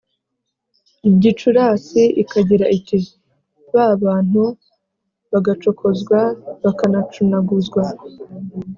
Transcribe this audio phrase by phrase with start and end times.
[1.21, 2.97] Gicurasi ikagira iti
[3.71, 4.41] ba Abantu
[5.31, 6.19] bagacokozwa
[6.63, 7.83] bakanacunaguzwa